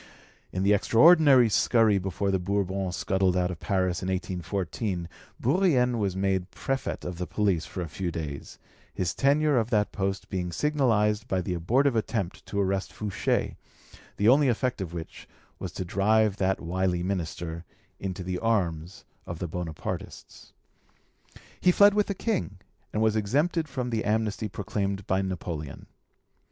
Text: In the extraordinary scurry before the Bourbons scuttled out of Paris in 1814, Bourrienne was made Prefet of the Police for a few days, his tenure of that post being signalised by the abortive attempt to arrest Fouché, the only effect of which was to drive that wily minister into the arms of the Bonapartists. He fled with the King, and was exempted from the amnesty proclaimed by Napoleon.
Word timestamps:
In 0.51 0.63
the 0.63 0.73
extraordinary 0.73 1.47
scurry 1.47 1.99
before 1.99 2.31
the 2.31 2.39
Bourbons 2.39 2.95
scuttled 2.95 3.37
out 3.37 3.51
of 3.51 3.59
Paris 3.59 4.01
in 4.01 4.07
1814, 4.07 5.07
Bourrienne 5.39 5.99
was 5.99 6.15
made 6.15 6.49
Prefet 6.49 7.05
of 7.05 7.19
the 7.19 7.27
Police 7.27 7.67
for 7.67 7.81
a 7.81 7.87
few 7.87 8.09
days, 8.09 8.57
his 8.91 9.13
tenure 9.13 9.59
of 9.59 9.69
that 9.69 9.91
post 9.91 10.27
being 10.27 10.51
signalised 10.51 11.27
by 11.27 11.39
the 11.39 11.53
abortive 11.53 11.95
attempt 11.95 12.43
to 12.47 12.59
arrest 12.59 12.91
Fouché, 12.91 13.57
the 14.17 14.27
only 14.27 14.47
effect 14.47 14.81
of 14.81 14.91
which 14.91 15.29
was 15.59 15.71
to 15.73 15.85
drive 15.85 16.37
that 16.37 16.59
wily 16.59 17.03
minister 17.03 17.63
into 17.99 18.23
the 18.23 18.39
arms 18.39 19.05
of 19.27 19.37
the 19.37 19.47
Bonapartists. 19.47 20.51
He 21.59 21.71
fled 21.71 21.93
with 21.93 22.07
the 22.07 22.15
King, 22.15 22.57
and 22.91 23.03
was 23.03 23.15
exempted 23.15 23.67
from 23.69 23.91
the 23.91 24.03
amnesty 24.03 24.49
proclaimed 24.49 25.05
by 25.05 25.21
Napoleon. 25.21 25.85